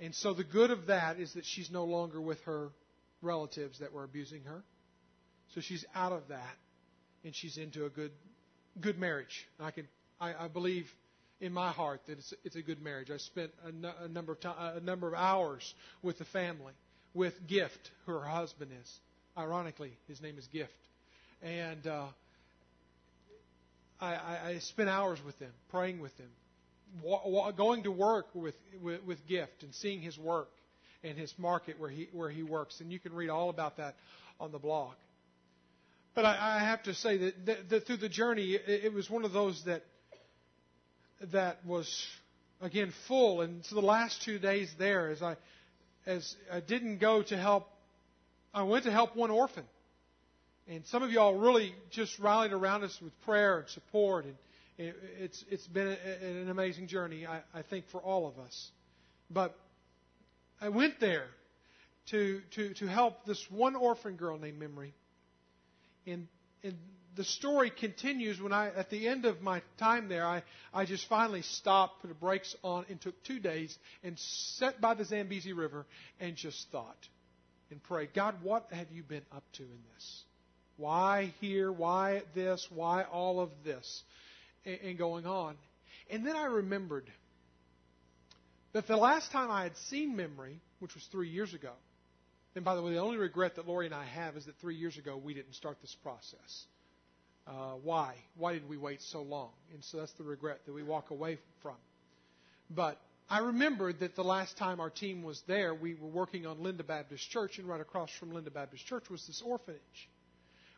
[0.00, 2.70] and so the good of that is that she's no longer with her
[3.22, 4.62] relatives that were abusing her,
[5.54, 6.56] so she's out of that,
[7.24, 8.12] and she's into a good
[8.80, 9.46] good marriage.
[9.58, 9.88] And I can
[10.20, 10.86] I, I believe
[11.40, 13.10] in my heart that it's, it's a good marriage.
[13.10, 16.72] I spent a, n- a number of time, a number of hours with the family,
[17.12, 18.98] with Gift, who her husband is.
[19.36, 20.72] Ironically, his name is Gift,
[21.42, 22.04] and uh,
[24.00, 26.30] I, I, I spent hours with them, praying with them,
[27.02, 30.50] wa- wa- going to work with, with with Gift and seeing his work
[31.02, 33.96] and his market where he where he works, and you can read all about that
[34.38, 34.92] on the blog.
[36.14, 39.10] But I, I have to say that, that, that through the journey, it, it was
[39.10, 39.82] one of those that
[41.32, 42.06] that was
[42.60, 43.40] again full.
[43.40, 45.36] And so the last two days there, as I
[46.06, 47.68] as I didn't go to help,
[48.52, 49.64] I went to help one orphan.
[50.66, 54.34] And some of y'all really just rallied around us with prayer and support, and
[54.78, 58.70] it's it's been a, an amazing journey, I, I think, for all of us.
[59.30, 59.54] But
[60.60, 61.26] I went there
[62.10, 64.94] to to to help this one orphan girl named Memory,
[66.06, 66.28] and
[66.62, 66.74] and
[67.16, 70.42] the story continues when I, at the end of my time there, I,
[70.72, 74.94] I just finally stopped, put the brakes on, and took two days and sat by
[74.94, 75.86] the Zambezi River
[76.20, 77.08] and just thought
[77.70, 80.22] and prayed, God, what have you been up to in this?
[80.76, 81.70] Why here?
[81.70, 82.66] Why this?
[82.70, 84.02] Why all of this?
[84.64, 85.56] And, and going on.
[86.10, 87.10] And then I remembered
[88.72, 91.72] that the last time I had seen memory, which was three years ago,
[92.56, 94.76] and by the way, the only regret that Lori and I have is that three
[94.76, 96.66] years ago we didn't start this process.
[97.46, 98.14] Uh, why?
[98.36, 99.50] Why did we wait so long?
[99.72, 101.76] And so that's the regret that we walk away from.
[102.70, 106.62] But I remembered that the last time our team was there, we were working on
[106.62, 110.08] Linda Baptist Church, and right across from Linda Baptist Church was this orphanage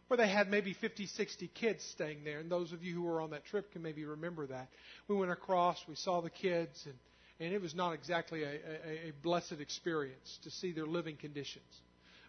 [0.09, 2.39] where they had maybe 50, 60 kids staying there.
[2.39, 4.69] And those of you who were on that trip can maybe remember that.
[5.09, 6.95] We went across, we saw the kids, and,
[7.41, 11.65] and it was not exactly a, a, a blessed experience to see their living conditions.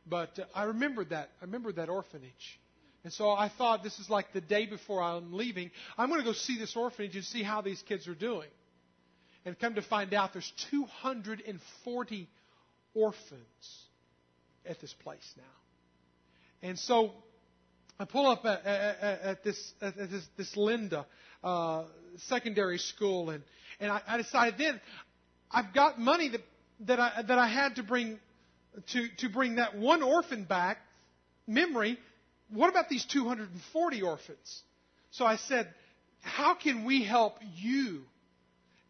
[0.07, 1.29] But uh, I remembered that.
[1.41, 2.59] I remembered that orphanage.
[3.07, 5.71] And so I thought this is like the day before I'm leaving.
[5.97, 8.49] I'm going to go see this orphanage and see how these kids are doing.
[9.45, 12.27] And come to find out there's 240
[12.93, 13.41] orphans
[14.65, 16.67] at this place now.
[16.67, 17.13] And so
[17.97, 21.05] I pull up at, at, at this, at this, this Linda
[21.45, 21.85] uh,
[22.27, 23.41] secondary school, and,
[23.79, 24.81] and I, I decided then
[25.49, 26.41] I've got money that,
[26.81, 28.19] that, I, that I had to bring
[28.91, 30.79] to, to bring that one orphan back,
[31.47, 31.97] memory.
[32.49, 34.61] What about these 240 orphans?
[35.11, 35.67] So I said,
[36.21, 38.03] How can we help you?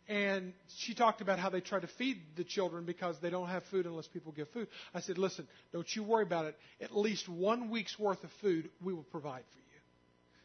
[0.10, 3.64] And she talked about how they try to feed the children because they don't have
[3.66, 4.68] food unless people give food.
[4.93, 6.55] I said, Listen, don't you worry about it.
[6.82, 9.64] At least one week's worth of food we will provide for you.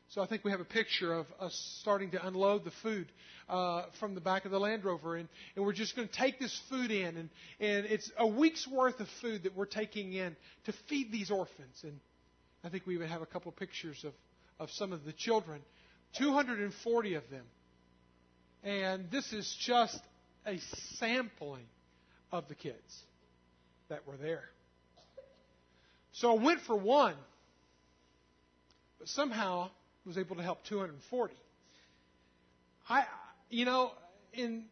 [0.09, 3.11] So I think we have a picture of us starting to unload the food
[3.49, 6.39] uh, from the back of the Land Rover, and, and we're just going to take
[6.39, 10.37] this food in, and, and it's a week's worth of food that we're taking in
[10.67, 11.81] to feed these orphans.
[11.83, 11.99] And
[12.65, 14.13] I think we even have a couple pictures of,
[14.59, 15.61] of some of the children,
[16.19, 17.45] 240 of them.
[18.63, 20.01] And this is just
[20.47, 20.59] a
[20.99, 21.67] sampling
[22.31, 23.03] of the kids
[23.89, 24.45] that were there.
[26.13, 27.17] So I went for one,
[28.99, 29.71] but somehow
[30.07, 31.35] was able to help 240.
[32.89, 33.05] I,
[33.51, 33.93] you know,
[34.33, 34.65] in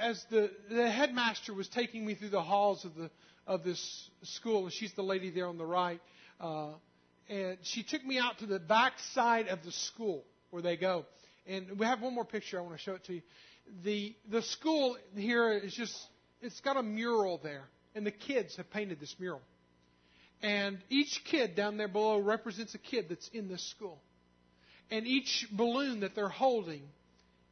[0.00, 3.10] as the the headmaster was taking me through the halls of the
[3.46, 6.00] of this school, and she's the lady there on the right,
[6.40, 6.68] uh,
[7.28, 11.06] and she took me out to the back side of the school where they go.
[11.46, 12.58] And we have one more picture.
[12.58, 13.22] I want to show it to you.
[13.82, 15.94] The the school here is just
[16.42, 17.64] it's got a mural there,
[17.94, 19.40] and the kids have painted this mural.
[20.42, 23.98] And each kid down there below represents a kid that's in this school.
[24.90, 26.82] And each balloon that they're holding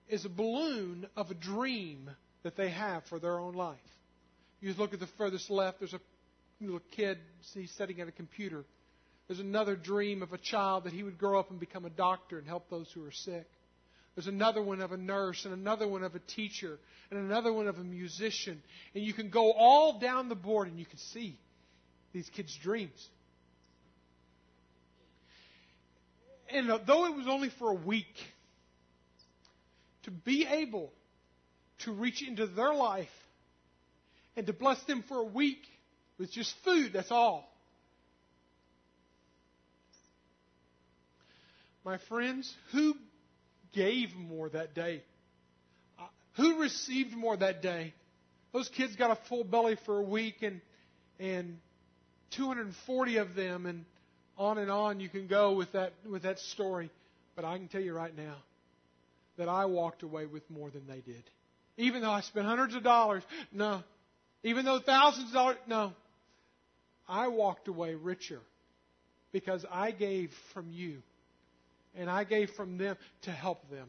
[0.09, 2.11] is a balloon of a dream
[2.43, 3.79] that they have for their own life.
[4.61, 6.01] You look at the furthest left, there's a
[6.61, 7.19] little kid,
[7.55, 8.65] he's sitting at a computer.
[9.33, 12.37] There's another dream of a child that he would grow up and become a doctor
[12.37, 13.47] and help those who are sick.
[14.15, 16.79] There's another one of a nurse, and another one of a teacher,
[17.11, 18.63] and another one of a musician.
[18.95, 21.39] And you can go all down the board and you can see
[22.13, 23.09] these kids' dreams.
[26.51, 28.23] and uh, though it was only for a week,
[30.03, 30.93] to be able
[31.79, 33.09] to reach into their life
[34.37, 35.63] and to bless them for a week
[36.19, 37.52] with just food, that's all.
[41.85, 42.95] My friends, who
[43.73, 45.03] gave more that day?
[45.99, 46.05] Uh,
[46.37, 47.93] who received more that day?
[48.53, 50.61] Those kids got a full belly for a week and
[51.19, 51.59] and
[52.33, 53.85] 240 of them and
[54.39, 56.91] on and on you can go with that, with that story.
[57.37, 58.37] But I can tell you right now
[59.39, 61.23] that I walked away with more than they did.
[61.77, 63.23] Even though I spent hundreds of dollars,
[63.53, 63.83] no.
[64.43, 65.93] Even though thousands of dollars, no.
[67.09, 68.41] I walked away richer
[69.33, 71.03] because I gave from you
[71.97, 73.89] and I gave from them to help them.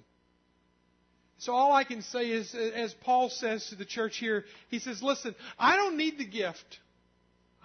[1.39, 5.03] So all I can say is, as Paul says to the church here, he says,
[5.03, 6.79] listen, I don't need the gift.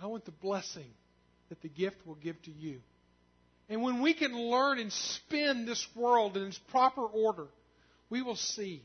[0.03, 0.91] I want the blessing
[1.49, 2.81] that the gift will give to you.
[3.69, 7.47] And when we can learn and spin this world in its proper order,
[8.11, 8.83] we will see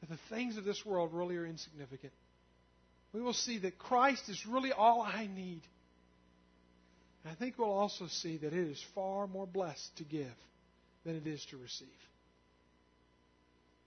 [0.00, 2.12] that the things of this world really are insignificant.
[3.12, 5.60] We will see that Christ is really all I need.
[7.22, 10.32] And I think we'll also see that it is far more blessed to give
[11.04, 11.88] than it is to receive.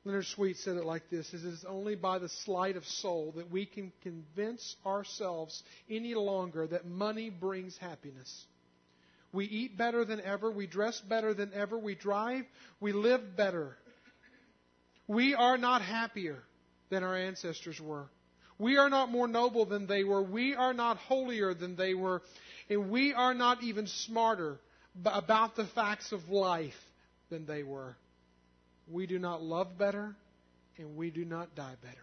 [0.04, 3.50] Leonard Sweet said it like this It is only by the sleight of soul that
[3.50, 8.46] we can convince ourselves any longer that money brings happiness.
[9.34, 12.46] We eat better than ever, we dress better than ever, we drive,
[12.80, 13.76] we live better.
[15.08, 16.38] We are not happier
[16.90, 18.06] than our ancestors were.
[18.58, 20.22] We are not more noble than they were.
[20.24, 22.22] We are not holier than they were.
[22.70, 24.60] And we are not even smarter
[25.06, 26.74] about the facts of life
[27.30, 27.96] than they were.
[28.88, 30.16] We do not love better,
[30.78, 31.98] and we do not die better.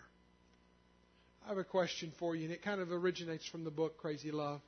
[1.44, 4.30] I have a question for you, and it kind of originates from the book Crazy
[4.30, 4.60] Love.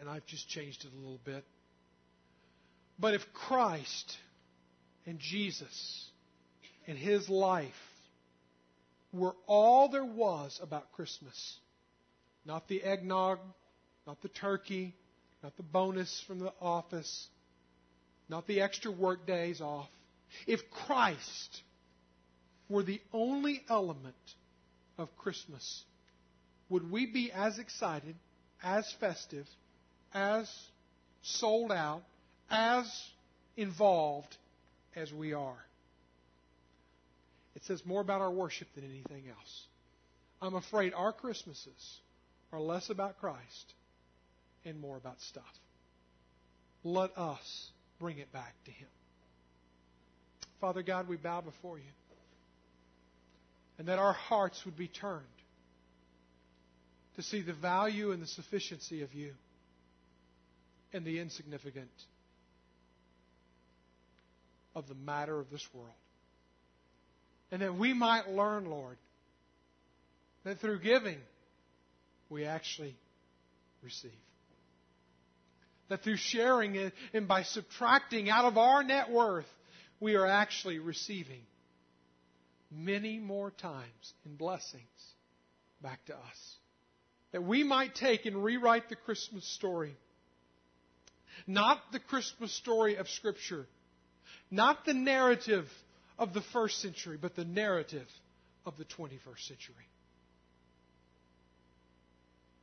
[0.00, 1.44] And I've just changed it a little bit.
[2.98, 4.16] But if Christ
[5.06, 6.06] and Jesus
[6.86, 7.72] and his life
[9.12, 11.56] were all there was about Christmas,
[12.44, 13.38] not the eggnog,
[14.06, 14.94] not the turkey,
[15.42, 17.28] not the bonus from the office,
[18.32, 19.88] not the extra work days off.
[20.46, 21.62] If Christ
[22.68, 24.16] were the only element
[24.96, 25.84] of Christmas,
[26.70, 28.16] would we be as excited,
[28.62, 29.46] as festive,
[30.14, 30.50] as
[31.22, 32.02] sold out,
[32.50, 32.86] as
[33.58, 34.34] involved
[34.96, 35.64] as we are?
[37.54, 39.66] It says more about our worship than anything else.
[40.40, 42.00] I'm afraid our Christmases
[42.50, 43.74] are less about Christ
[44.64, 45.44] and more about stuff.
[46.82, 47.70] Let us
[48.02, 48.88] bring it back to Him.
[50.60, 51.84] Father God, we bow before you.
[53.78, 55.22] And that our hearts would be turned
[57.14, 59.32] to see the value and the sufficiency of you
[60.92, 61.90] and the insignificant
[64.74, 65.88] of the matter of this world.
[67.52, 68.96] And that we might learn, Lord,
[70.42, 71.18] that through giving,
[72.28, 72.96] we actually
[73.80, 74.10] receive.
[75.92, 79.44] That through sharing it and by subtracting out of our net worth,
[80.00, 81.42] we are actually receiving
[82.70, 84.80] many more times in blessings
[85.82, 86.56] back to us.
[87.32, 89.94] That we might take and rewrite the Christmas story.
[91.46, 93.66] Not the Christmas story of Scripture.
[94.50, 95.68] Not the narrative
[96.18, 98.08] of the first century, but the narrative
[98.64, 99.88] of the 21st century.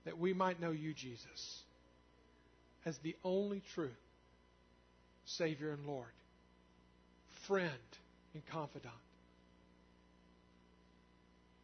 [0.05, 1.61] That we might know you, Jesus,
[2.90, 3.92] as the only true
[5.26, 6.12] Savior and Lord,
[7.48, 7.70] friend
[8.34, 8.94] and confidant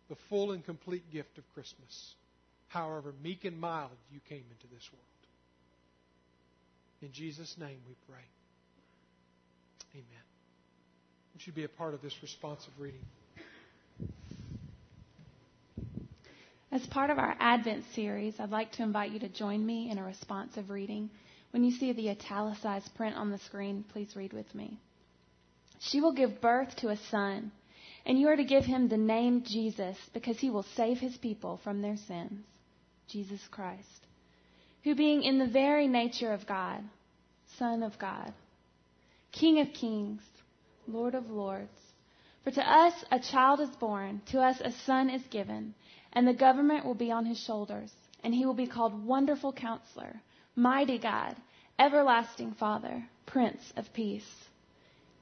[0.08, 2.14] the full and complete gift of Christmas.
[2.68, 5.04] However meek and mild you came into this world.
[7.02, 8.24] In Jesus' name we pray.
[9.94, 10.26] Amen.
[11.40, 13.02] You be a part of this responsive reading?
[16.76, 19.98] As part of our Advent series, I'd like to invite you to join me in
[19.98, 21.10] a responsive reading.
[21.52, 24.78] When you see the italicized print on the screen, please read with me.
[25.80, 27.54] She will give birth to a son
[28.06, 31.62] and you are to give him the name Jesus because he will save his people
[31.64, 32.46] from their sins.
[33.08, 34.08] Jesus Christ,
[34.84, 36.84] who being in the very nature of God,
[37.58, 38.34] Son of God,
[39.32, 40.24] King of kings,
[40.90, 41.80] Lord of lords.
[42.44, 45.74] For to us a child is born, to us a son is given,
[46.16, 47.92] and the government will be on his shoulders,
[48.24, 50.22] and he will be called Wonderful Counselor,
[50.56, 51.36] Mighty God,
[51.78, 54.46] Everlasting Father, Prince of Peace.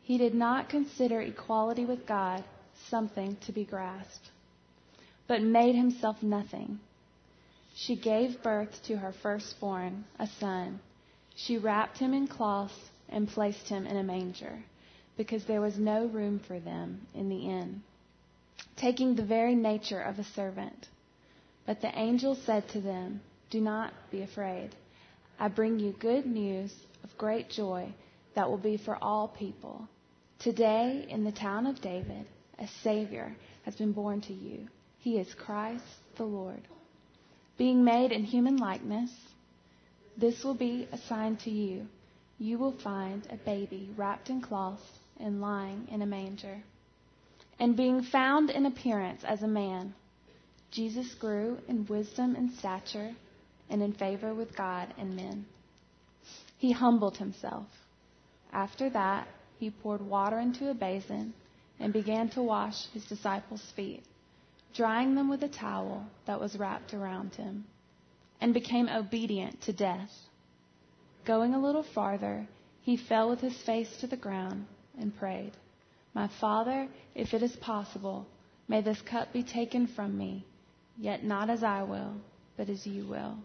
[0.03, 2.43] He did not consider equality with God
[2.89, 4.29] something to be grasped,
[5.27, 6.79] but made himself nothing.
[7.75, 10.79] She gave birth to her firstborn, a son.
[11.35, 12.77] She wrapped him in cloths
[13.09, 14.63] and placed him in a manger,
[15.17, 17.81] because there was no room for them in the inn,
[18.75, 20.87] taking the very nature of a servant.
[21.65, 24.75] But the angel said to them, Do not be afraid.
[25.39, 26.73] I bring you good news
[27.03, 27.93] of great joy
[28.35, 29.87] that will be for all people.
[30.39, 32.25] Today, in the town of David,
[32.59, 34.67] a Savior has been born to you.
[34.99, 35.83] He is Christ
[36.17, 36.61] the Lord.
[37.57, 39.11] Being made in human likeness,
[40.17, 41.87] this will be a sign to you.
[42.39, 44.83] You will find a baby wrapped in cloths
[45.19, 46.61] and lying in a manger.
[47.59, 49.93] And being found in appearance as a man,
[50.71, 53.15] Jesus grew in wisdom and stature
[53.69, 55.45] and in favor with God and men.
[56.57, 57.67] He humbled himself.
[58.51, 59.27] After that,
[59.59, 61.33] he poured water into a basin
[61.79, 64.03] and began to wash his disciples' feet,
[64.73, 67.65] drying them with a towel that was wrapped around him,
[68.41, 70.11] and became obedient to death.
[71.25, 72.47] Going a little farther,
[72.81, 74.65] he fell with his face to the ground
[74.99, 75.53] and prayed,
[76.13, 78.27] My Father, if it is possible,
[78.67, 80.45] may this cup be taken from me,
[80.97, 82.15] yet not as I will,
[82.55, 83.37] but as you will.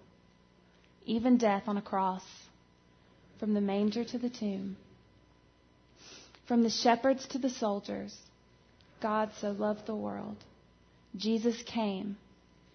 [1.07, 2.25] Even death on a cross,
[3.41, 4.77] from the manger to the tomb,
[6.47, 8.17] from the shepherds to the soldiers,
[9.01, 10.37] God so loved the world.
[11.17, 12.17] Jesus came.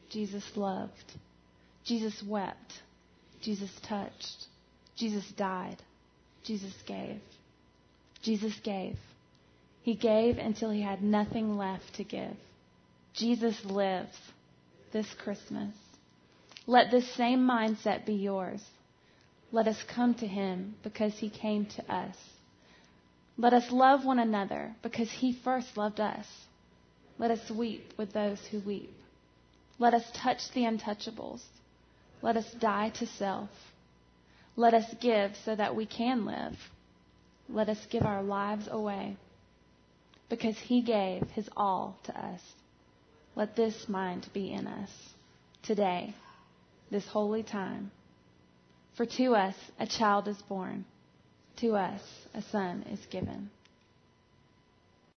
[0.10, 1.14] Jesus loved.
[1.84, 2.82] Jesus wept.
[3.42, 4.48] Jesus touched.
[4.96, 5.78] Jesus died.
[6.44, 7.20] Jesus gave.
[8.22, 8.98] Jesus gave.
[9.84, 12.36] He gave until he had nothing left to give.
[13.14, 14.18] Jesus lives
[14.94, 15.76] this Christmas.
[16.66, 18.64] Let this same mindset be yours.
[19.52, 22.16] Let us come to him because he came to us.
[23.38, 26.26] Let us love one another because he first loved us.
[27.20, 28.94] Let us weep with those who weep.
[29.80, 31.42] Let us touch the untouchables.
[32.22, 33.50] Let us die to self.
[34.56, 36.58] Let us give so that we can live.
[37.50, 39.18] let us give our lives away
[40.36, 42.42] because he gave his all to us.
[43.36, 44.90] Let this mind be in us
[45.62, 46.16] today,
[46.90, 47.92] this holy time.
[48.98, 50.86] For to us a child is born,
[51.58, 52.02] to us
[52.34, 53.52] a son is given.